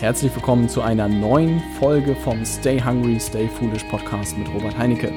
[0.00, 5.12] Herzlich willkommen zu einer neuen Folge vom Stay Hungry, Stay Foolish Podcast mit Robert Heinecke.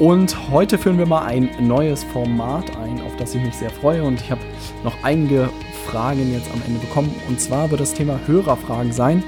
[0.00, 4.02] Und heute führen wir mal ein neues Format ein, auf das ich mich sehr freue.
[4.02, 4.40] Und ich habe
[4.82, 5.48] noch einige
[5.86, 7.14] Fragen jetzt am Ende bekommen.
[7.28, 9.22] Und zwar wird das Thema Hörerfragen sein.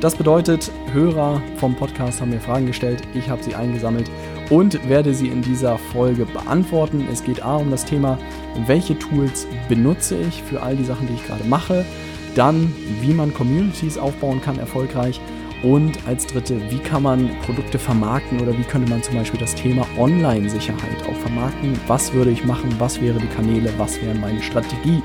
[0.00, 4.10] Das bedeutet, Hörer vom Podcast haben mir Fragen gestellt, ich habe sie eingesammelt
[4.48, 7.06] und werde sie in dieser Folge beantworten.
[7.12, 8.16] Es geht A um das Thema,
[8.64, 11.84] welche Tools benutze ich für all die Sachen, die ich gerade mache
[12.34, 15.20] dann, wie man Communities aufbauen kann erfolgreich.
[15.62, 19.54] Und als dritte, wie kann man Produkte vermarkten oder wie könnte man zum Beispiel das
[19.54, 21.78] Thema Online-Sicherheit auch vermarkten?
[21.86, 22.74] Was würde ich machen?
[22.78, 23.70] Was wären die Kanäle?
[23.76, 25.02] Was wäre meine Strategie?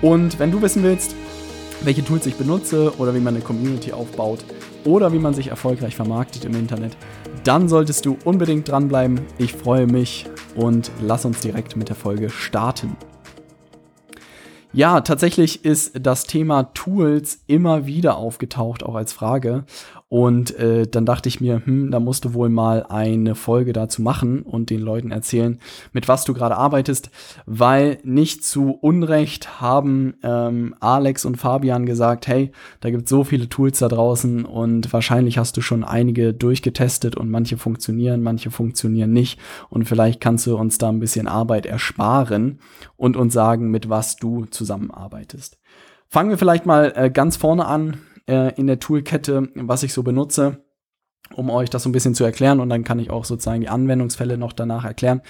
[0.00, 1.16] Und wenn du wissen willst,
[1.82, 4.44] welche Tools ich benutze oder wie man eine Community aufbaut
[4.84, 6.96] oder wie man sich erfolgreich vermarktet im Internet,
[7.44, 9.20] dann solltest du unbedingt dranbleiben.
[9.38, 12.96] Ich freue mich und lass uns direkt mit der Folge starten.
[14.74, 19.64] Ja, tatsächlich ist das Thema Tools immer wieder aufgetaucht, auch als Frage.
[20.12, 24.02] Und äh, dann dachte ich mir, hm, da musst du wohl mal eine Folge dazu
[24.02, 25.58] machen und den Leuten erzählen,
[25.94, 27.08] mit was du gerade arbeitest,
[27.46, 33.48] weil nicht zu Unrecht haben ähm, Alex und Fabian gesagt, hey, da gibt so viele
[33.48, 39.14] Tools da draußen und wahrscheinlich hast du schon einige durchgetestet und manche funktionieren, manche funktionieren
[39.14, 39.40] nicht.
[39.70, 42.58] Und vielleicht kannst du uns da ein bisschen Arbeit ersparen
[42.98, 45.58] und uns sagen, mit was du zusammenarbeitest.
[46.10, 50.02] Fangen wir vielleicht mal äh, ganz vorne an äh, in der Toolkette, was ich so
[50.02, 50.64] benutze,
[51.34, 53.68] um euch das so ein bisschen zu erklären und dann kann ich auch sozusagen die
[53.68, 55.22] Anwendungsfälle noch danach erklären.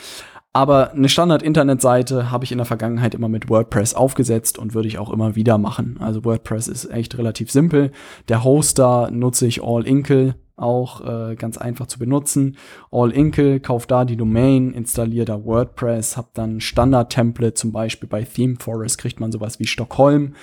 [0.54, 4.98] Aber eine Standard-Internetseite habe ich in der Vergangenheit immer mit WordPress aufgesetzt und würde ich
[4.98, 5.96] auch immer wieder machen.
[6.00, 7.90] Also WordPress ist echt relativ simpel.
[8.28, 12.58] Der Hoster nutze ich All Inkle, auch äh, ganz einfach zu benutzen.
[12.90, 18.22] All Inkle, kauf da die Domain, installiere da WordPress, hab dann Standard-Template, zum Beispiel bei
[18.22, 20.34] ThemeForest kriegt man sowas wie Stockholm.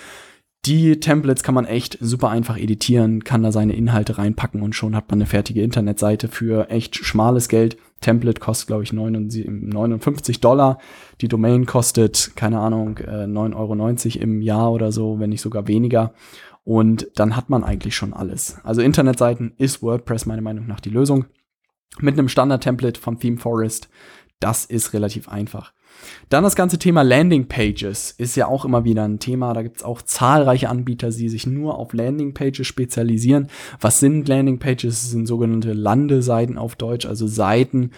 [0.65, 4.95] Die Templates kann man echt super einfach editieren, kann da seine Inhalte reinpacken und schon
[4.95, 7.77] hat man eine fertige Internetseite für echt schmales Geld.
[8.01, 10.77] Template kostet, glaube ich, 59 Dollar.
[11.21, 15.67] Die Domain kostet, keine Ahnung, 9,90 äh, Euro im Jahr oder so, wenn nicht sogar
[15.67, 16.13] weniger.
[16.65, 18.57] Und dann hat man eigentlich schon alles.
[18.63, 21.25] Also Internetseiten ist WordPress meiner Meinung nach die Lösung.
[21.99, 23.89] Mit einem Standard-Template vom Theme Forest.
[24.39, 25.73] Das ist relativ einfach.
[26.29, 29.53] Dann das ganze Thema Landing Pages ist ja auch immer wieder ein Thema.
[29.53, 33.47] Da gibt es auch zahlreiche Anbieter, die sich nur auf Landing Pages spezialisieren.
[33.79, 35.01] Was sind Landing Pages?
[35.01, 37.91] Das sind sogenannte Landeseiten auf Deutsch, also Seiten,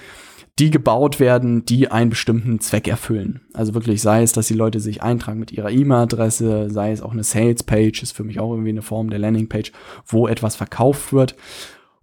[0.59, 3.41] die gebaut werden, die einen bestimmten Zweck erfüllen.
[3.53, 7.13] Also wirklich sei es, dass die Leute sich eintragen mit ihrer E-Mail-Adresse, sei es auch
[7.13, 9.71] eine Sales Page, ist für mich auch irgendwie eine Form der Landing Page,
[10.05, 11.35] wo etwas verkauft wird.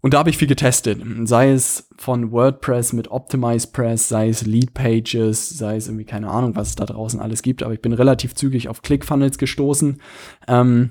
[0.00, 1.02] Und da habe ich viel getestet.
[1.24, 6.54] Sei es von WordPress mit OptimizePress, sei es Lead Pages, sei es irgendwie keine Ahnung,
[6.54, 7.62] was es da draußen alles gibt.
[7.64, 10.00] Aber ich bin relativ zügig auf ClickFunnels gestoßen.
[10.46, 10.90] Ähm,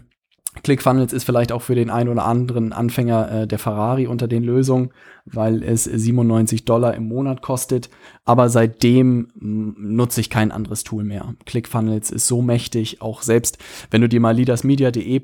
[0.63, 4.43] ClickFunnels ist vielleicht auch für den einen oder anderen Anfänger äh, der Ferrari unter den
[4.43, 4.91] Lösungen,
[5.25, 7.89] weil es 97 Dollar im Monat kostet.
[8.25, 11.35] Aber seitdem mm, nutze ich kein anderes Tool mehr.
[11.45, 13.57] ClickFunnels ist so mächtig, auch selbst
[13.91, 15.21] wenn du dir mal leadersmedia.de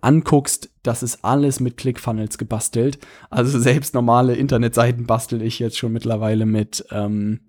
[0.00, 2.98] anguckst, das ist alles mit ClickFunnels gebastelt.
[3.30, 7.40] Also selbst normale Internetseiten bastel ich jetzt schon mittlerweile mit ähm,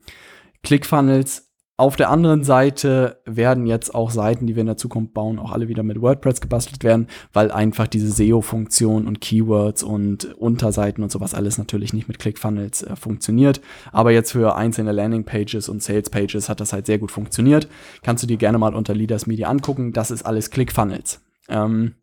[0.63, 5.39] ClickFunnels auf der anderen Seite werden jetzt auch Seiten, die wir in der Zukunft bauen,
[5.39, 11.03] auch alle wieder mit WordPress gebastelt werden, weil einfach diese SEO-Funktion und Keywords und Unterseiten
[11.03, 13.59] und sowas alles natürlich nicht mit ClickFunnels äh, funktioniert.
[13.91, 17.67] Aber jetzt für einzelne Landingpages und Salespages hat das halt sehr gut funktioniert.
[18.03, 19.93] Kannst du dir gerne mal unter Leaders Media angucken.
[19.93, 21.21] Das ist alles ClickFunnels.
[21.49, 21.95] Ähm,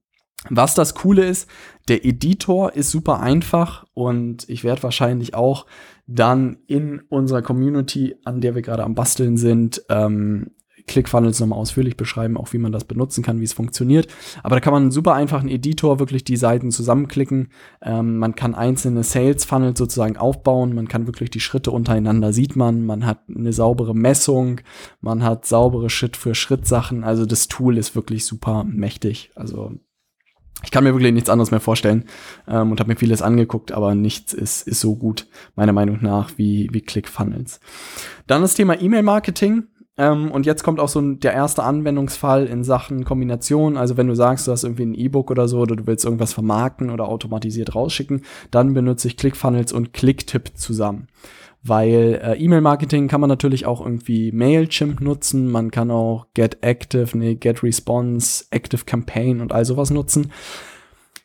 [0.49, 1.49] was das Coole ist,
[1.89, 5.67] der Editor ist super einfach und ich werde wahrscheinlich auch
[6.07, 10.53] dann in unserer Community, an der wir gerade am Basteln sind, ähm,
[10.87, 14.09] ClickFunnels nochmal ausführlich beschreiben, auch wie man das benutzen kann, wie es funktioniert.
[14.43, 17.49] Aber da kann man einen super einfachen Editor wirklich die Seiten zusammenklicken.
[17.81, 20.75] Ähm, man kann einzelne Sales Funnels sozusagen aufbauen.
[20.75, 22.85] Man kann wirklich die Schritte untereinander sieht man.
[22.85, 24.61] Man hat eine saubere Messung.
[25.01, 27.05] Man hat saubere Schritt für Schritt Sachen.
[27.05, 29.31] Also das Tool ist wirklich super mächtig.
[29.37, 29.73] Also
[30.63, 32.05] ich kann mir wirklich nichts anderes mehr vorstellen
[32.49, 35.27] ähm, und habe mir vieles angeguckt, aber nichts ist, ist so gut,
[35.57, 37.61] meiner Meinung nach, wie, wie ClickFunnels.
[38.27, 39.65] Dann das Thema E-Mail-Marketing.
[39.97, 43.77] Ähm, und jetzt kommt auch so der erste Anwendungsfall in Sachen Kombination.
[43.77, 46.33] Also wenn du sagst, du hast irgendwie ein E-Book oder so oder du willst irgendwas
[46.33, 51.09] vermarkten oder automatisiert rausschicken, dann benutze ich ClickFunnels und ClickTip zusammen
[51.63, 57.17] weil äh, E-Mail-Marketing kann man natürlich auch irgendwie Mailchimp nutzen, man kann auch Get Active,
[57.17, 60.33] nee, Get Response, Active Campaign und all sowas nutzen.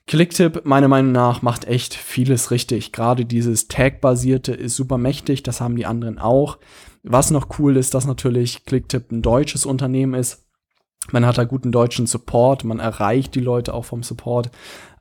[0.07, 2.91] Clicktip, meiner Meinung nach, macht echt vieles richtig.
[2.91, 6.59] Gerade dieses Tag-basierte ist super mächtig, das haben die anderen auch.
[7.01, 10.45] Was noch cool ist, dass natürlich Clicktip ein deutsches Unternehmen ist.
[11.11, 14.51] Man hat da guten deutschen Support, man erreicht die Leute auch vom Support.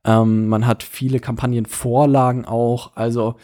[0.04, 2.92] Ähm, man hat viele Kampagnenvorlagen auch.
[2.94, 3.36] Also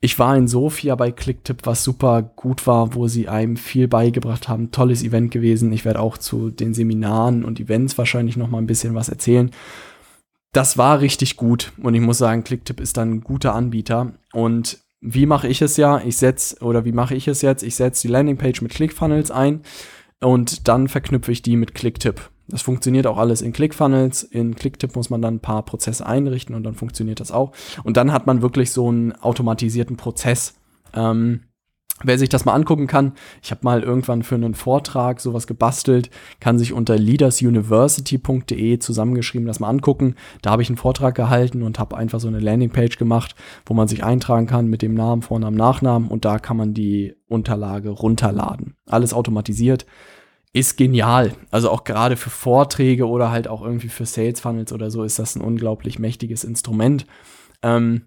[0.00, 4.48] ich war in Sofia bei Clicktip, was super gut war, wo sie einem viel beigebracht
[4.48, 4.70] haben.
[4.70, 5.72] Tolles Event gewesen.
[5.72, 9.50] Ich werde auch zu den Seminaren und Events wahrscheinlich noch mal ein bisschen was erzählen.
[10.52, 14.78] Das war richtig gut und ich muss sagen, Clicktip ist dann ein guter Anbieter und
[15.00, 16.02] wie mache ich es ja?
[16.04, 17.62] Ich setze, oder wie mache ich es jetzt?
[17.62, 19.62] Ich setze die Landingpage mit ClickFunnels ein
[20.20, 22.30] und dann verknüpfe ich die mit Clicktip.
[22.50, 24.22] Das funktioniert auch alles in ClickFunnels.
[24.22, 27.52] In Clicktip muss man dann ein paar Prozesse einrichten und dann funktioniert das auch.
[27.84, 30.54] Und dann hat man wirklich so einen automatisierten Prozess.
[30.94, 31.42] Ähm,
[32.02, 33.12] Wer sich das mal angucken kann,
[33.42, 36.08] ich habe mal irgendwann für einen Vortrag sowas gebastelt,
[36.40, 40.14] kann sich unter leadersuniversity.de zusammengeschrieben das mal angucken.
[40.40, 43.34] Da habe ich einen Vortrag gehalten und habe einfach so eine Landingpage gemacht,
[43.66, 47.14] wo man sich eintragen kann mit dem Namen, Vornamen, Nachnamen und da kann man die
[47.28, 48.76] Unterlage runterladen.
[48.86, 49.84] Alles automatisiert.
[50.52, 51.36] Ist genial.
[51.50, 55.18] Also auch gerade für Vorträge oder halt auch irgendwie für Sales Funnels oder so ist
[55.18, 57.06] das ein unglaublich mächtiges Instrument.
[57.62, 58.06] Ähm,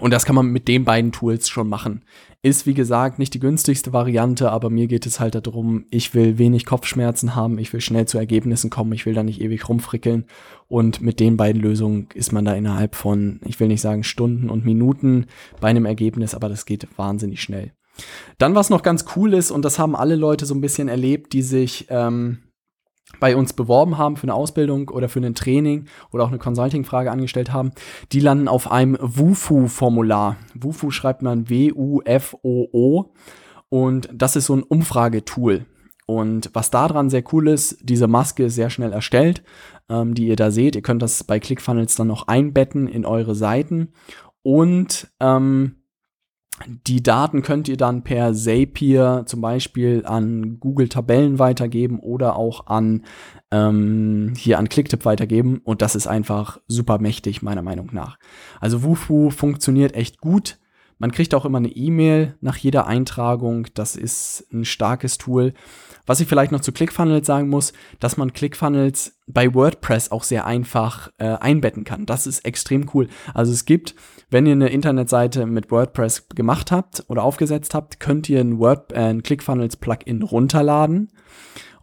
[0.00, 2.04] und das kann man mit den beiden Tools schon machen.
[2.42, 6.38] Ist, wie gesagt, nicht die günstigste Variante, aber mir geht es halt darum, ich will
[6.38, 10.24] wenig Kopfschmerzen haben, ich will schnell zu Ergebnissen kommen, ich will da nicht ewig rumfrickeln.
[10.66, 14.48] Und mit den beiden Lösungen ist man da innerhalb von, ich will nicht sagen Stunden
[14.48, 15.26] und Minuten
[15.60, 17.72] bei einem Ergebnis, aber das geht wahnsinnig schnell.
[18.38, 21.32] Dann, was noch ganz cool ist, und das haben alle Leute so ein bisschen erlebt,
[21.32, 22.38] die sich ähm,
[23.20, 27.10] bei uns beworben haben für eine Ausbildung oder für ein Training oder auch eine Consulting-Frage
[27.10, 27.72] angestellt haben,
[28.12, 30.36] die landen auf einem WUFU-Formular.
[30.54, 33.12] WUFU schreibt man W-U-F-O-O
[33.68, 35.66] und das ist so ein Umfragetool.
[36.06, 39.42] Und was daran sehr cool ist, diese Maske ist sehr schnell erstellt,
[39.88, 40.74] ähm, die ihr da seht.
[40.74, 43.92] Ihr könnt das bei ClickFunnels dann noch einbetten in eure Seiten
[44.42, 45.81] und ähm,
[46.86, 52.66] die Daten könnt ihr dann per Zapier zum Beispiel an Google Tabellen weitergeben oder auch
[52.66, 53.04] an
[53.50, 58.18] ähm, hier an Clicktip weitergeben und das ist einfach super mächtig meiner Meinung nach.
[58.60, 60.58] Also Wufu funktioniert echt gut.
[60.98, 63.66] Man kriegt auch immer eine E-Mail nach jeder Eintragung.
[63.74, 65.52] Das ist ein starkes Tool.
[66.06, 70.46] Was ich vielleicht noch zu ClickFunnels sagen muss, dass man ClickFunnels bei WordPress auch sehr
[70.46, 72.06] einfach äh, einbetten kann.
[72.06, 73.08] Das ist extrem cool.
[73.34, 73.94] Also es gibt,
[74.30, 78.92] wenn ihr eine Internetseite mit WordPress gemacht habt oder aufgesetzt habt, könnt ihr ein, Word,
[78.92, 81.10] äh, ein ClickFunnels Plugin runterladen.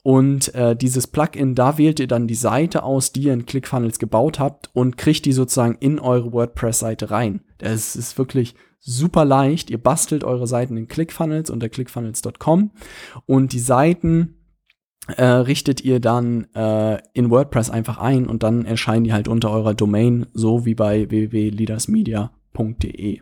[0.04, 4.00] Und äh, dieses Plugin, da wählt ihr dann die Seite aus, die ihr in ClickFunnels
[4.00, 7.42] gebaut habt und kriegt die sozusagen in eure WordPress-Seite rein.
[7.58, 9.70] Das ist wirklich super leicht.
[9.70, 12.72] Ihr bastelt eure Seiten in ClickFunnels unter clickfunnels.com
[13.26, 14.36] und die Seiten
[15.18, 19.52] äh, richtet ihr dann äh, in WordPress einfach ein und dann erscheinen die halt unter
[19.52, 23.20] eurer Domain, so wie bei www.leadersmedia.de.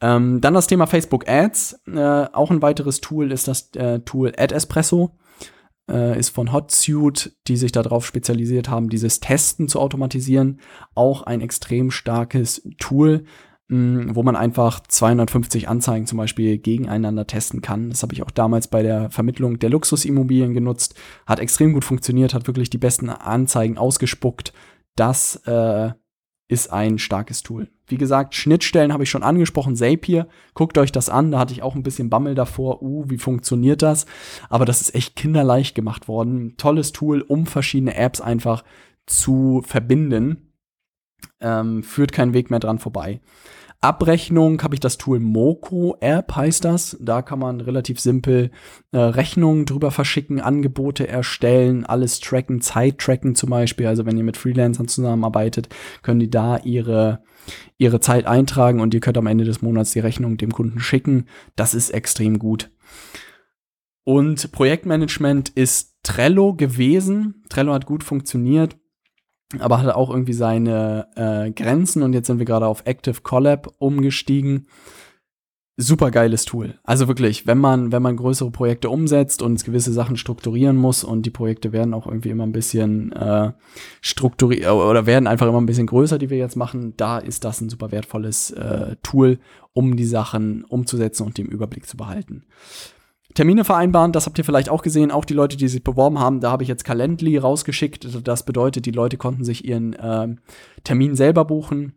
[0.00, 1.82] Ähm, dann das Thema Facebook Ads.
[1.86, 5.18] Äh, auch ein weiteres Tool ist das äh, Tool AdEspresso.
[5.92, 10.60] Äh, ist von Hotsuite, die sich darauf spezialisiert haben, dieses Testen zu automatisieren.
[10.94, 13.24] Auch ein extrem starkes Tool
[13.74, 17.88] wo man einfach 250 Anzeigen zum Beispiel gegeneinander testen kann.
[17.88, 20.94] Das habe ich auch damals bei der Vermittlung der Luxusimmobilien genutzt.
[21.26, 24.52] Hat extrem gut funktioniert, hat wirklich die besten Anzeigen ausgespuckt.
[24.94, 25.92] Das äh,
[26.52, 27.70] ist ein starkes Tool.
[27.86, 29.74] Wie gesagt, Schnittstellen habe ich schon angesprochen.
[29.74, 31.32] Zapier, guckt euch das an.
[31.32, 32.82] Da hatte ich auch ein bisschen Bammel davor.
[32.82, 34.04] Uh, wie funktioniert das?
[34.50, 36.58] Aber das ist echt kinderleicht gemacht worden.
[36.58, 38.64] Tolles Tool, um verschiedene Apps einfach
[39.06, 40.52] zu verbinden.
[41.40, 43.20] Ähm, führt keinen Weg mehr dran vorbei.
[43.82, 46.96] Abrechnung habe ich das Tool Moco App, heißt das.
[47.00, 48.52] Da kann man relativ simpel
[48.92, 53.88] äh, Rechnungen drüber verschicken, Angebote erstellen, alles tracken, Zeit tracken zum Beispiel.
[53.88, 55.68] Also wenn ihr mit Freelancern zusammenarbeitet,
[56.02, 57.24] können die da ihre,
[57.76, 61.26] ihre Zeit eintragen und ihr könnt am Ende des Monats die Rechnung dem Kunden schicken.
[61.56, 62.70] Das ist extrem gut.
[64.04, 67.42] Und Projektmanagement ist Trello gewesen.
[67.48, 68.76] Trello hat gut funktioniert
[69.58, 73.72] aber hatte auch irgendwie seine äh, Grenzen und jetzt sind wir gerade auf Active Collab
[73.78, 74.66] umgestiegen.
[75.78, 76.78] Super geiles Tool.
[76.84, 81.24] Also wirklich, wenn man, wenn man größere Projekte umsetzt und gewisse Sachen strukturieren muss und
[81.24, 83.52] die Projekte werden auch irgendwie immer ein bisschen äh,
[84.02, 87.62] strukturiert oder werden einfach immer ein bisschen größer, die wir jetzt machen, da ist das
[87.62, 89.38] ein super wertvolles äh, Tool,
[89.72, 92.44] um die Sachen umzusetzen und den Überblick zu behalten.
[93.34, 96.40] Termine vereinbaren, das habt ihr vielleicht auch gesehen, auch die Leute, die sich beworben haben,
[96.40, 98.26] da habe ich jetzt Calendly rausgeschickt.
[98.26, 100.28] Das bedeutet, die Leute konnten sich ihren äh,
[100.84, 101.94] Termin selber buchen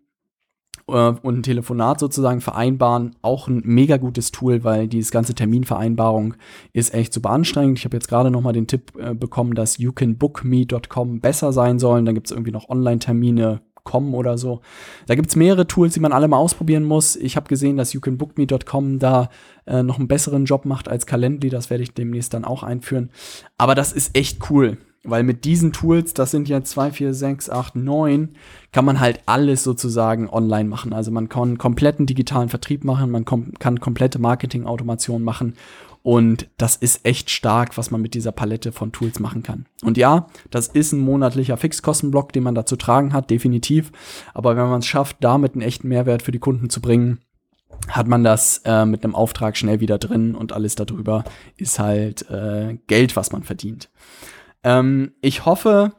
[0.87, 3.15] äh, und ein Telefonat sozusagen vereinbaren.
[3.21, 6.35] Auch ein mega gutes Tool, weil dieses ganze Terminvereinbarung
[6.73, 7.79] ist echt super anstrengend.
[7.79, 12.05] Ich habe jetzt gerade noch mal den Tipp äh, bekommen, dass youcanbookme.com besser sein sollen.
[12.05, 14.59] Dann gibt es irgendwie noch Online-Termine, Com oder so.
[15.07, 17.15] Da gibt es mehrere Tools, die man alle mal ausprobieren muss.
[17.15, 19.29] Ich habe gesehen, dass youcanbookme.com da
[19.65, 21.49] äh, noch einen besseren Job macht als Calendly.
[21.49, 23.11] Das werde ich demnächst dann auch einführen.
[23.57, 24.77] Aber das ist echt cool.
[25.05, 28.29] Weil mit diesen Tools, das sind ja 2, 4, 6, 8, 9,
[28.71, 30.93] kann man halt alles sozusagen online machen.
[30.93, 35.53] Also man kann kompletten digitalen Vertrieb machen, man kom kann komplette Marketing-Automation machen.
[36.05, 39.65] Und das ist echt stark, was man mit dieser Palette von Tools machen kann.
[39.81, 43.91] Und ja, das ist ein monatlicher Fixkostenblock, den man da zu tragen hat, definitiv.
[44.35, 47.21] Aber wenn man es schafft, damit einen echten Mehrwert für die Kunden zu bringen,
[47.87, 51.23] hat man das äh, mit einem Auftrag schnell wieder drin und alles darüber
[51.57, 53.89] ist halt äh, Geld, was man verdient.
[54.63, 55.93] Ähm, ich hoffe,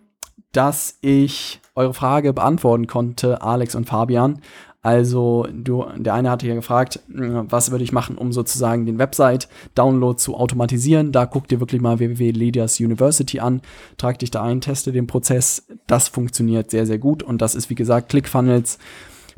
[0.52, 4.40] dass ich eure Frage beantworten konnte, Alex und Fabian.
[4.86, 10.16] Also, du, der eine hatte ja gefragt, was würde ich machen, um sozusagen den Website-Download
[10.16, 11.10] zu automatisieren.
[11.10, 13.62] Da guck dir wirklich mal www.ledias University an,
[13.96, 15.66] trag dich da ein, teste den Prozess.
[15.88, 18.78] Das funktioniert sehr, sehr gut und das ist, wie gesagt, ClickFunnels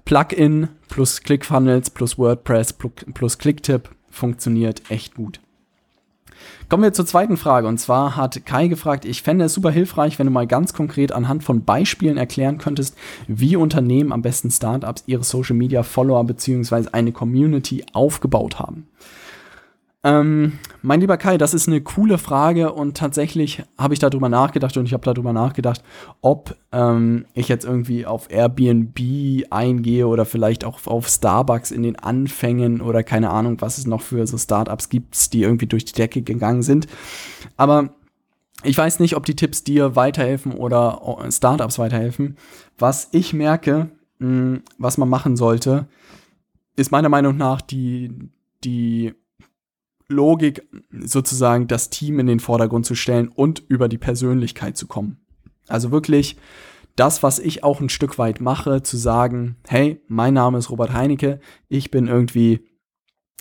[0.04, 2.74] Plugin plus ClickFunnels plus WordPress
[3.14, 5.40] plus Clicktip funktioniert echt gut.
[6.68, 7.66] Kommen wir zur zweiten Frage.
[7.66, 11.12] Und zwar hat Kai gefragt, ich fände es super hilfreich, wenn du mal ganz konkret
[11.12, 16.88] anhand von Beispielen erklären könntest, wie Unternehmen am besten Startups ihre Social Media Follower bzw.
[16.92, 18.86] eine Community aufgebaut haben.
[20.04, 24.76] Ähm, mein lieber Kai, das ist eine coole Frage und tatsächlich habe ich darüber nachgedacht
[24.76, 25.82] und ich habe darüber nachgedacht,
[26.20, 28.96] ob ähm, ich jetzt irgendwie auf Airbnb
[29.50, 34.02] eingehe oder vielleicht auch auf Starbucks in den Anfängen oder keine Ahnung, was es noch
[34.02, 36.86] für so Startups gibt, die irgendwie durch die Decke gegangen sind.
[37.56, 37.90] Aber
[38.62, 42.36] ich weiß nicht, ob die Tipps dir weiterhelfen oder Startups weiterhelfen.
[42.78, 43.90] Was ich merke,
[44.20, 45.88] mh, was man machen sollte,
[46.76, 48.12] ist meiner Meinung nach die,
[48.62, 49.14] die
[50.08, 55.18] Logik, sozusagen das Team in den Vordergrund zu stellen und über die Persönlichkeit zu kommen.
[55.68, 56.36] Also wirklich
[56.96, 60.92] das, was ich auch ein Stück weit mache, zu sagen, hey, mein Name ist Robert
[60.92, 62.60] Heinecke, ich bin irgendwie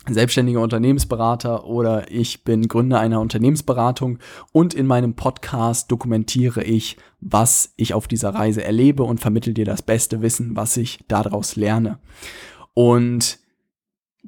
[0.08, 4.20] selbstständiger Unternehmensberater oder ich bin Gründer einer Unternehmensberatung
[4.52, 9.66] und in meinem Podcast dokumentiere ich, was ich auf dieser Reise erlebe und vermittle dir
[9.66, 12.00] das beste Wissen, was ich daraus lerne.
[12.74, 13.40] Und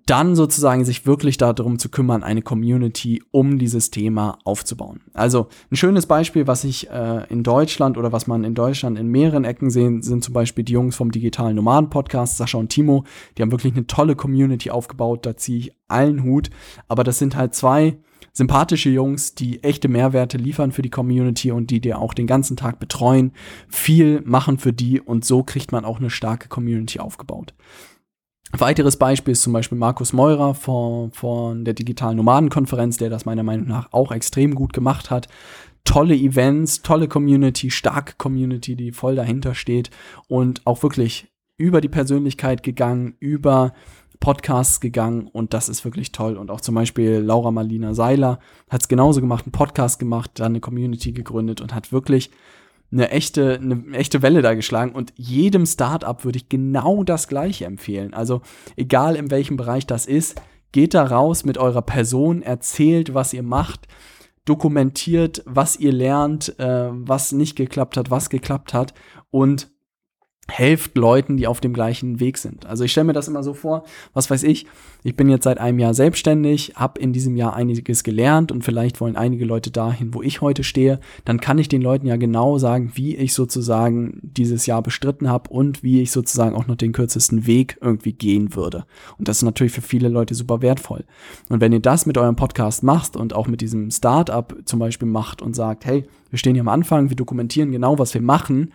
[0.06, 5.02] dann sozusagen sich wirklich darum zu kümmern, eine Community um dieses Thema aufzubauen.
[5.14, 9.08] Also ein schönes Beispiel, was ich äh, in Deutschland oder was man in Deutschland in
[9.08, 13.04] mehreren Ecken sehen, sind zum Beispiel die Jungs vom Digitalen Nomaden Podcast, Sascha und Timo.
[13.38, 16.50] Die haben wirklich eine tolle Community aufgebaut, da ziehe ich allen Hut.
[16.88, 17.98] Aber das sind halt zwei
[18.34, 22.58] sympathische Jungs, die echte Mehrwerte liefern für die Community und die dir auch den ganzen
[22.58, 23.34] Tag betreuen,
[23.68, 27.54] viel machen für die und so kriegt man auch eine starke Community aufgebaut.
[28.58, 33.44] Weiteres Beispiel ist zum Beispiel Markus Meurer von, von der Digitalen Nomadenkonferenz, der das meiner
[33.44, 35.28] Meinung nach auch extrem gut gemacht hat.
[35.84, 39.92] Tolle Events, tolle Community, starke Community, die voll dahinter steht
[40.28, 41.28] und auch wirklich
[41.58, 43.74] über die Persönlichkeit gegangen, über
[44.20, 46.36] Podcasts gegangen und das ist wirklich toll.
[46.36, 48.40] Und auch zum Beispiel Laura Marlina Seiler
[48.70, 52.32] hat es genauso gemacht, einen Podcast gemacht, dann eine Community gegründet und hat wirklich
[52.92, 57.66] eine echte, eine echte Welle da geschlagen und jedem Startup würde ich genau das Gleiche
[57.66, 58.14] empfehlen.
[58.14, 58.42] Also
[58.76, 60.42] egal in welchem Bereich das ist,
[60.72, 63.88] geht da raus mit eurer Person, erzählt, was ihr macht,
[64.46, 68.94] dokumentiert, was ihr lernt, äh, was nicht geklappt hat, was geklappt hat
[69.30, 69.70] und
[70.50, 72.66] helft Leuten, die auf dem gleichen Weg sind.
[72.66, 74.66] Also ich stelle mir das immer so vor, was weiß ich,
[75.02, 79.00] ich bin jetzt seit einem Jahr selbstständig, habe in diesem Jahr einiges gelernt und vielleicht
[79.00, 82.58] wollen einige Leute dahin, wo ich heute stehe, dann kann ich den Leuten ja genau
[82.58, 86.92] sagen, wie ich sozusagen dieses Jahr bestritten habe und wie ich sozusagen auch noch den
[86.92, 88.86] kürzesten Weg irgendwie gehen würde.
[89.18, 91.06] Und das ist natürlich für viele Leute super wertvoll.
[91.48, 95.08] Und wenn ihr das mit eurem Podcast macht und auch mit diesem Startup zum Beispiel
[95.08, 98.72] macht und sagt, hey, wir stehen hier am Anfang, wir dokumentieren genau, was wir machen,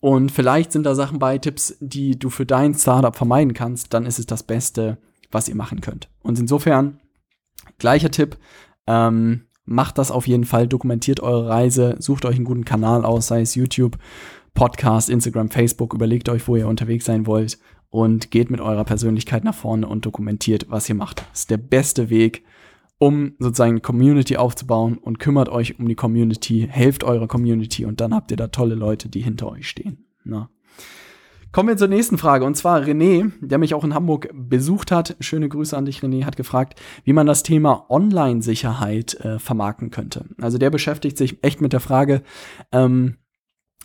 [0.00, 4.06] und vielleicht sind da Sachen bei, Tipps, die du für dein Startup vermeiden kannst, dann
[4.06, 4.98] ist es das Beste,
[5.30, 6.08] was ihr machen könnt.
[6.22, 7.00] Und insofern,
[7.78, 8.36] gleicher Tipp,
[8.86, 13.26] ähm, macht das auf jeden Fall, dokumentiert eure Reise, sucht euch einen guten Kanal aus,
[13.26, 13.98] sei es YouTube,
[14.54, 17.58] Podcast, Instagram, Facebook, überlegt euch, wo ihr unterwegs sein wollt
[17.90, 21.20] und geht mit eurer Persönlichkeit nach vorne und dokumentiert, was ihr macht.
[21.30, 22.44] Das ist der beste Weg,
[22.98, 28.14] um sozusagen Community aufzubauen und kümmert euch um die Community, helft eurer Community und dann
[28.14, 30.06] habt ihr da tolle Leute, die hinter euch stehen.
[30.24, 30.50] Na.
[31.50, 35.16] Kommen wir zur nächsten Frage und zwar René, der mich auch in Hamburg besucht hat.
[35.20, 40.26] Schöne Grüße an dich, René, hat gefragt, wie man das Thema Online-Sicherheit äh, vermarkten könnte.
[40.40, 42.22] Also der beschäftigt sich echt mit der Frage,
[42.70, 43.16] ähm,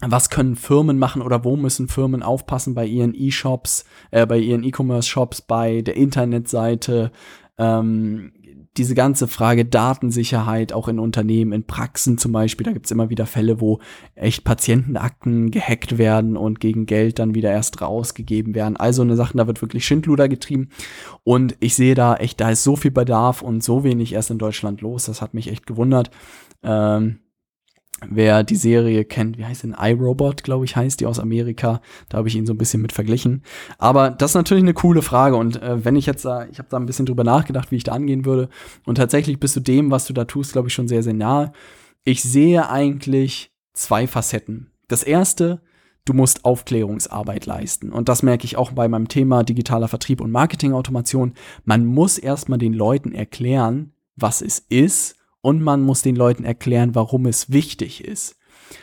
[0.01, 4.63] was können Firmen machen oder wo müssen Firmen aufpassen bei ihren E-Shops, äh, bei ihren
[4.63, 7.12] E-Commerce-Shops, bei der Internetseite,
[7.58, 8.34] ähm,
[8.77, 13.27] diese ganze Frage Datensicherheit auch in Unternehmen, in Praxen zum Beispiel, da gibt's immer wieder
[13.27, 13.80] Fälle, wo
[14.15, 18.75] echt Patientenakten gehackt werden und gegen Geld dann wieder erst rausgegeben werden.
[18.75, 20.70] Also eine Sache, da wird wirklich Schindluder getrieben.
[21.24, 24.39] Und ich sehe da echt, da ist so viel Bedarf und so wenig erst in
[24.39, 25.06] Deutschland los.
[25.06, 26.10] Das hat mich echt gewundert.
[26.63, 27.20] Ähm,
[28.09, 31.81] Wer die Serie kennt, wie heißt denn iRobot, glaube ich, heißt die aus Amerika.
[32.09, 33.43] Da habe ich ihn so ein bisschen mit verglichen.
[33.77, 35.35] Aber das ist natürlich eine coole Frage.
[35.35, 37.83] Und äh, wenn ich jetzt da, ich habe da ein bisschen drüber nachgedacht, wie ich
[37.83, 38.50] da angehen würde.
[38.85, 41.53] Und tatsächlich bist du dem, was du da tust, glaube ich, schon sehr, sehr nahe.
[42.03, 44.71] Ich sehe eigentlich zwei Facetten.
[44.88, 45.62] Das erste,
[46.05, 47.91] du musst Aufklärungsarbeit leisten.
[47.91, 51.33] Und das merke ich auch bei meinem Thema digitaler Vertrieb und Marketingautomation.
[51.63, 56.95] Man muss erstmal den Leuten erklären, was es ist und man muss den Leuten erklären,
[56.95, 58.38] warum es wichtig ist.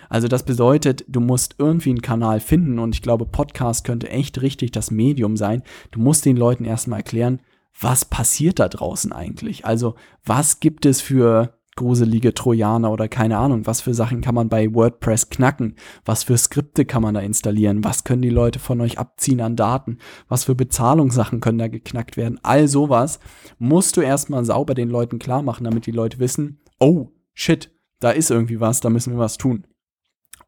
[0.09, 4.43] Also das bedeutet, du musst irgendwie einen Kanal finden und ich glaube, Podcast könnte echt
[4.43, 5.63] richtig das Medium sein.
[5.91, 7.41] Du musst den Leuten erstmal erklären,
[7.81, 9.65] was passiert da draußen eigentlich?
[9.65, 14.51] Also was gibt es für gruselige Trojaner oder keine Ahnung, was für Sachen kann man
[14.51, 18.83] bei WordPress knacken, was für Skripte kann man da installieren, was können die Leute von
[18.83, 19.97] euch abziehen an Daten,
[20.29, 23.19] was für Bezahlungssachen können da geknackt werden, all sowas
[23.59, 28.11] musst du erstmal sauber den Leuten klar machen, damit die Leute wissen, oh, shit, da
[28.11, 29.65] ist irgendwie was, da müssen wir was tun.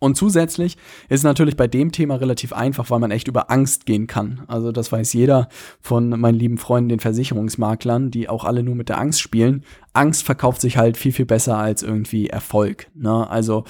[0.03, 0.79] Und zusätzlich
[1.09, 4.43] ist natürlich bei dem Thema relativ einfach, weil man echt über Angst gehen kann.
[4.49, 5.49] Also das weiß jeder
[5.81, 9.63] von meinen lieben Freunden, den Versicherungsmaklern, die auch alle nur mit der Angst spielen.
[9.93, 12.89] Angst verkauft sich halt viel, viel besser als irgendwie Erfolg.
[12.97, 13.31] Ne?
[13.31, 13.63] Also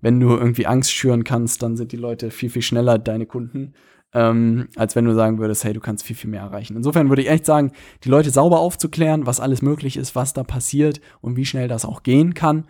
[0.00, 3.74] wenn du irgendwie Angst schüren kannst, dann sind die Leute viel, viel schneller deine Kunden.
[4.12, 6.76] Ähm, als wenn du sagen würdest, hey, du kannst viel, viel mehr erreichen.
[6.76, 7.72] Insofern würde ich echt sagen,
[8.04, 11.84] die Leute sauber aufzuklären, was alles möglich ist, was da passiert und wie schnell das
[11.84, 12.64] auch gehen kann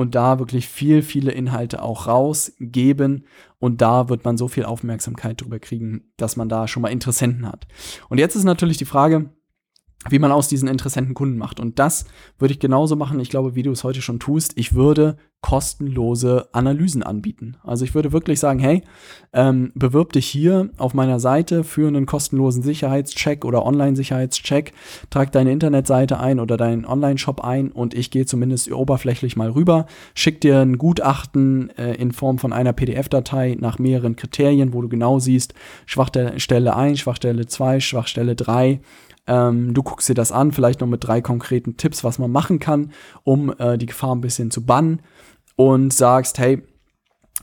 [0.00, 3.26] und da wirklich viel, viele Inhalte auch rausgeben.
[3.58, 7.46] Und da wird man so viel Aufmerksamkeit drüber kriegen, dass man da schon mal Interessenten
[7.46, 7.66] hat.
[8.08, 9.28] Und jetzt ist natürlich die Frage,
[10.08, 11.60] wie man aus diesen Interessenten Kunden macht.
[11.60, 12.06] Und das
[12.38, 14.54] würde ich genauso machen, ich glaube, wie du es heute schon tust.
[14.56, 17.56] Ich würde kostenlose Analysen anbieten.
[17.64, 18.82] Also ich würde wirklich sagen, hey,
[19.32, 24.72] ähm, bewirb dich hier auf meiner Seite für einen kostenlosen Sicherheitscheck oder Online-Sicherheitscheck,
[25.08, 29.86] trag deine Internetseite ein oder deinen Online-Shop ein und ich gehe zumindest oberflächlich mal rüber,
[30.14, 34.88] schick dir ein Gutachten äh, in Form von einer PDF-Datei nach mehreren Kriterien, wo du
[34.88, 35.54] genau siehst,
[35.86, 38.80] Schwachstelle 1, Schwachstelle 2, Schwachstelle 3,
[39.26, 42.58] ähm, du guckst dir das an, vielleicht noch mit drei konkreten Tipps, was man machen
[42.58, 45.00] kann, um äh, die Gefahr ein bisschen zu bannen
[45.56, 46.62] und sagst, hey,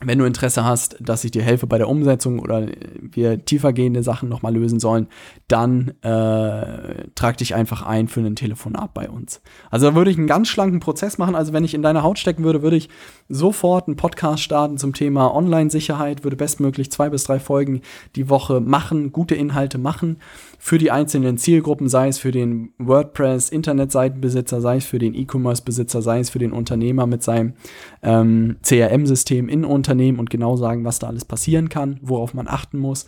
[0.00, 2.68] wenn du Interesse hast, dass ich dir helfe bei der Umsetzung oder
[3.00, 5.08] wir tiefergehende Sachen nochmal lösen sollen,
[5.48, 9.40] dann äh, trag dich einfach ein für ein Telefonat bei uns.
[9.70, 11.34] Also da würde ich einen ganz schlanken Prozess machen.
[11.34, 12.88] Also wenn ich in deine Haut stecken würde, würde ich
[13.28, 17.80] sofort einen Podcast starten zum Thema Online-Sicherheit, würde bestmöglich zwei bis drei Folgen
[18.14, 20.18] die Woche machen, gute Inhalte machen
[20.58, 26.18] für die einzelnen Zielgruppen, sei es für den WordPress-Internetseitenbesitzer, sei es für den E-Commerce-Besitzer, sei
[26.18, 27.54] es für den Unternehmer mit seinem
[28.02, 32.78] ähm, CRM-System in Unternehmen und genau sagen, was da alles passieren kann, worauf man achten
[32.78, 33.06] muss.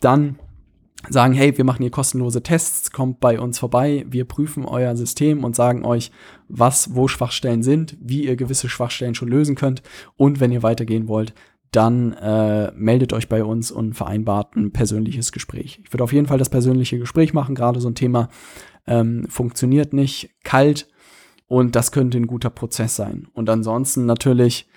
[0.00, 0.38] Dann
[1.08, 5.44] sagen, hey, wir machen hier kostenlose Tests, kommt bei uns vorbei, wir prüfen euer System
[5.44, 6.10] und sagen euch,
[6.48, 9.82] was, wo Schwachstellen sind, wie ihr gewisse Schwachstellen schon lösen könnt
[10.16, 11.32] und wenn ihr weitergehen wollt,
[11.72, 15.80] dann äh, meldet euch bei uns und vereinbart ein persönliches Gespräch.
[15.84, 18.28] Ich würde auf jeden Fall das persönliche Gespräch machen, gerade so ein Thema
[18.86, 20.88] ähm, funktioniert nicht, kalt
[21.46, 23.28] und das könnte ein guter Prozess sein.
[23.32, 24.68] Und ansonsten natürlich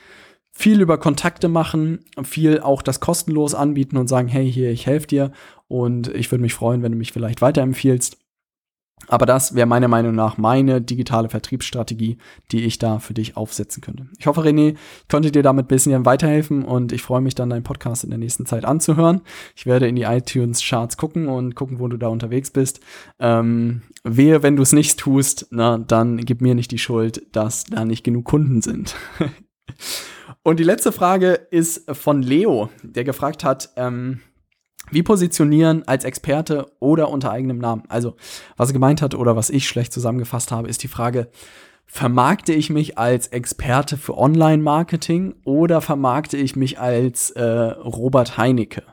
[0.51, 5.07] viel über Kontakte machen, viel auch das kostenlos anbieten und sagen, hey, hier, ich helfe
[5.07, 5.31] dir
[5.67, 8.17] und ich würde mich freuen, wenn du mich vielleicht weiterempfiehlst.
[9.07, 12.17] Aber das wäre meiner Meinung nach meine digitale Vertriebsstrategie,
[12.51, 14.07] die ich da für dich aufsetzen könnte.
[14.17, 17.49] Ich hoffe, René, ich konnte dir damit ein bisschen weiterhelfen und ich freue mich dann,
[17.49, 19.21] deinen Podcast in der nächsten Zeit anzuhören.
[19.55, 22.79] Ich werde in die iTunes-Charts gucken und gucken, wo du da unterwegs bist.
[23.19, 27.65] Ähm, wehe, wenn du es nicht tust, na, dann gib mir nicht die Schuld, dass
[27.65, 28.95] da nicht genug Kunden sind.
[30.43, 34.21] und die letzte Frage ist von Leo, der gefragt hat, ähm,
[34.93, 37.83] wie positionieren als Experte oder unter eigenem Namen?
[37.89, 38.15] Also,
[38.57, 41.29] was er gemeint hat oder was ich schlecht zusammengefasst habe, ist die Frage,
[41.85, 48.83] vermarkte ich mich als Experte für Online-Marketing oder vermarkte ich mich als äh, Robert Heinecke?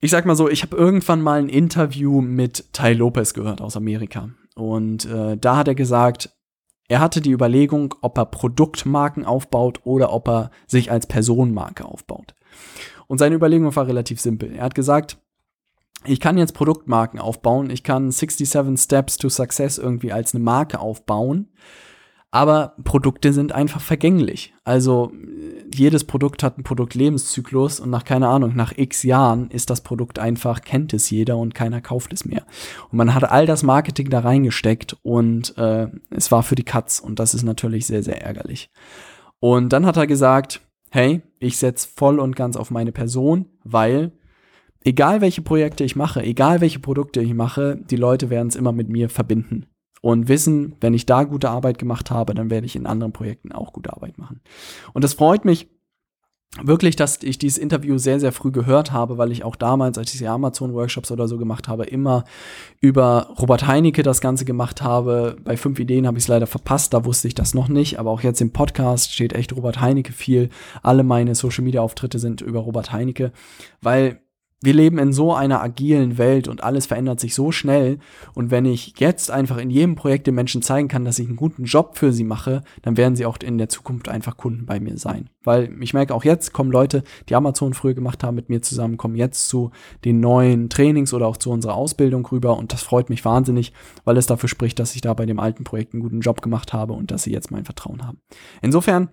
[0.00, 3.76] Ich sag mal so, ich habe irgendwann mal ein Interview mit Ty Lopez gehört aus
[3.76, 4.30] Amerika.
[4.56, 6.30] Und äh, da hat er gesagt,
[6.88, 12.34] er hatte die Überlegung, ob er Produktmarken aufbaut oder ob er sich als Personenmarke aufbaut.
[13.12, 14.54] Und seine Überlegung war relativ simpel.
[14.54, 15.18] Er hat gesagt,
[16.06, 20.80] ich kann jetzt Produktmarken aufbauen, ich kann 67 Steps to Success irgendwie als eine Marke
[20.80, 21.50] aufbauen,
[22.30, 24.54] aber Produkte sind einfach vergänglich.
[24.64, 25.12] Also
[25.74, 30.18] jedes Produkt hat einen Produktlebenszyklus und nach keine Ahnung, nach x Jahren ist das Produkt
[30.18, 32.46] einfach, kennt es jeder und keiner kauft es mehr.
[32.90, 36.98] Und man hat all das Marketing da reingesteckt und äh, es war für die Katz
[36.98, 38.70] und das ist natürlich sehr, sehr ärgerlich.
[39.38, 44.12] Und dann hat er gesagt, hey, ich setze voll und ganz auf meine Person, weil
[44.84, 48.72] egal welche Projekte ich mache, egal welche Produkte ich mache, die Leute werden es immer
[48.72, 49.66] mit mir verbinden.
[50.02, 53.52] und wissen, wenn ich da gute Arbeit gemacht habe, dann werde ich in anderen Projekten
[53.52, 54.40] auch gute Arbeit machen.
[54.92, 55.68] Und das freut mich,
[56.60, 60.12] wirklich, dass ich dieses Interview sehr, sehr früh gehört habe, weil ich auch damals, als
[60.12, 62.24] ich die Amazon-Workshops oder so gemacht habe, immer
[62.80, 65.36] über Robert Heinecke das Ganze gemacht habe.
[65.44, 68.10] Bei fünf Ideen habe ich es leider verpasst, da wusste ich das noch nicht, aber
[68.10, 70.50] auch jetzt im Podcast steht echt Robert Heinecke viel.
[70.82, 73.32] Alle meine Social-Media-Auftritte sind über Robert Heinecke,
[73.80, 74.21] weil
[74.62, 77.98] wir leben in so einer agilen Welt und alles verändert sich so schnell.
[78.34, 81.36] Und wenn ich jetzt einfach in jedem Projekt den Menschen zeigen kann, dass ich einen
[81.36, 84.78] guten Job für sie mache, dann werden sie auch in der Zukunft einfach Kunden bei
[84.80, 85.28] mir sein.
[85.44, 88.96] Weil ich merke auch jetzt kommen Leute, die Amazon früher gemacht haben mit mir zusammen,
[88.96, 89.72] kommen jetzt zu
[90.04, 92.56] den neuen Trainings oder auch zu unserer Ausbildung rüber.
[92.56, 93.72] Und das freut mich wahnsinnig,
[94.04, 96.72] weil es dafür spricht, dass ich da bei dem alten Projekt einen guten Job gemacht
[96.72, 98.18] habe und dass sie jetzt mein Vertrauen haben.
[98.60, 99.08] Insofern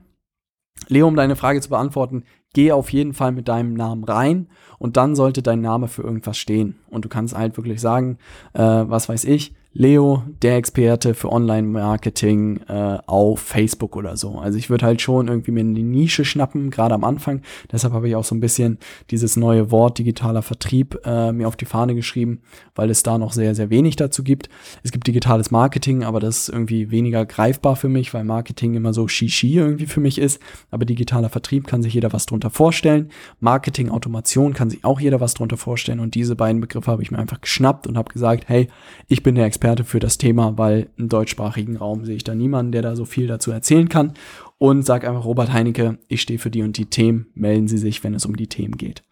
[0.88, 4.48] Leo, um deine Frage zu beantworten, geh auf jeden Fall mit deinem Namen rein
[4.80, 6.80] und dann sollte dein Name für irgendwas stehen.
[6.90, 8.18] Und du kannst halt wirklich sagen,
[8.54, 14.40] äh, was weiß ich, Leo, der Experte für Online-Marketing äh, auf Facebook oder so.
[14.40, 17.44] Also ich würde halt schon irgendwie mir eine Nische schnappen, gerade am Anfang.
[17.72, 18.80] Deshalb habe ich auch so ein bisschen
[19.12, 22.42] dieses neue Wort digitaler Vertrieb äh, mir auf die Fahne geschrieben,
[22.74, 24.50] weil es da noch sehr, sehr wenig dazu gibt.
[24.82, 28.92] Es gibt digitales Marketing, aber das ist irgendwie weniger greifbar für mich, weil Marketing immer
[28.92, 30.42] so Shishi irgendwie für mich ist.
[30.72, 33.10] Aber digitaler Vertrieb kann sich jeder was drunter vorstellen.
[33.40, 36.00] Marketing, Automation kann sich auch jeder was drunter vorstellen.
[36.00, 38.68] Und diese beiden Begriffe habe ich mir einfach geschnappt und habe gesagt, hey,
[39.08, 42.34] ich bin der Experte Experte für das Thema, weil im deutschsprachigen Raum sehe ich da
[42.34, 44.14] niemanden, der da so viel dazu erzählen kann.
[44.58, 48.02] Und sag einfach Robert Heinecke, ich stehe für die und die Themen, melden Sie sich,
[48.02, 49.04] wenn es um die Themen geht.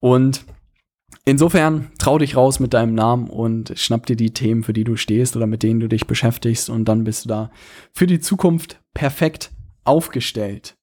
[0.00, 0.46] Und
[1.26, 4.96] Insofern trau dich raus mit deinem Namen und schnapp dir die Themen, für die du
[4.96, 7.50] stehst oder mit denen du dich beschäftigst und dann bist du da
[7.94, 9.50] für die Zukunft perfekt
[9.84, 10.76] aufgestellt.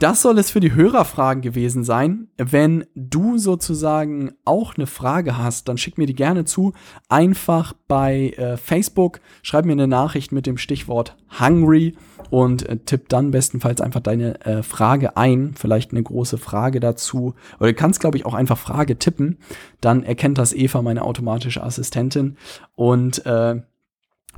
[0.00, 2.28] Das soll es für die Hörerfragen gewesen sein.
[2.38, 6.72] Wenn du sozusagen auch eine Frage hast, dann schick mir die gerne zu.
[7.10, 11.98] Einfach bei äh, Facebook, schreib mir eine Nachricht mit dem Stichwort hungry
[12.30, 15.52] und äh, tipp dann bestenfalls einfach deine äh, Frage ein.
[15.54, 17.34] Vielleicht eine große Frage dazu.
[17.58, 19.36] Oder du kannst, glaube ich, auch einfach Frage tippen.
[19.82, 22.38] Dann erkennt das Eva, meine automatische Assistentin.
[22.74, 23.60] Und äh,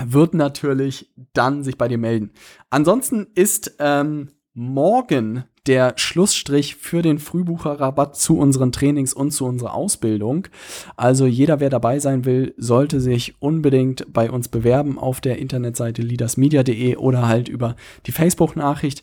[0.05, 2.33] wird natürlich dann sich bei dir melden.
[2.69, 9.75] Ansonsten ist ähm, morgen der Schlussstrich für den Frühbucherrabatt zu unseren Trainings und zu unserer
[9.75, 10.49] Ausbildung.
[10.97, 16.03] Also jeder, wer dabei sein will, sollte sich unbedingt bei uns bewerben auf der Internetseite
[16.03, 19.03] leadersmedia.de oder halt über die Facebook-Nachricht.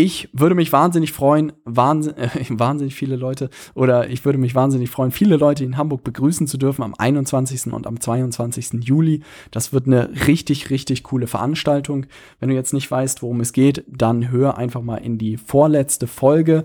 [0.00, 4.90] Ich würde mich wahnsinnig freuen, wahnsinn, äh, wahnsinnig viele Leute, oder ich würde mich wahnsinnig
[4.90, 7.72] freuen, viele Leute in Hamburg begrüßen zu dürfen am 21.
[7.72, 8.84] und am 22.
[8.84, 9.24] Juli.
[9.50, 12.06] Das wird eine richtig, richtig coole Veranstaltung.
[12.38, 16.06] Wenn du jetzt nicht weißt, worum es geht, dann hör einfach mal in die vorletzte
[16.06, 16.64] Folge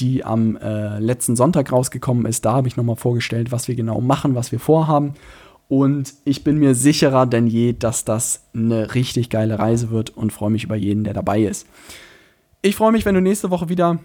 [0.00, 2.44] die am äh, letzten Sonntag rausgekommen ist.
[2.44, 5.14] Da habe ich nochmal vorgestellt, was wir genau machen, was wir vorhaben.
[5.68, 10.32] Und ich bin mir sicherer denn je, dass das eine richtig geile Reise wird und
[10.32, 11.68] freue mich über jeden, der dabei ist.
[12.64, 13.98] Ich freue mich, wenn du nächste Woche wieder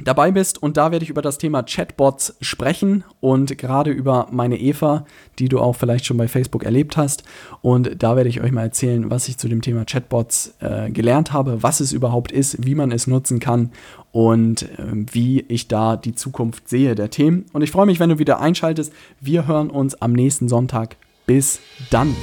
[0.00, 4.60] dabei bist und da werde ich über das Thema Chatbots sprechen und gerade über meine
[4.60, 5.06] Eva,
[5.38, 7.24] die du auch vielleicht schon bei Facebook erlebt hast.
[7.62, 11.32] Und da werde ich euch mal erzählen, was ich zu dem Thema Chatbots äh, gelernt
[11.32, 13.72] habe, was es überhaupt ist, wie man es nutzen kann
[14.12, 17.46] und äh, wie ich da die Zukunft sehe der Themen.
[17.54, 18.92] Und ich freue mich, wenn du wieder einschaltest.
[19.22, 20.96] Wir hören uns am nächsten Sonntag.
[21.24, 22.14] Bis dann.